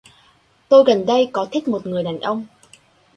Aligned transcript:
Tôi 0.69 0.83
gần 0.87 1.05
đây 1.05 1.29
có 1.33 1.47
thích 1.51 1.67
một 1.67 1.85
người 1.87 2.03
đàn 2.03 2.19
ông 2.19 2.45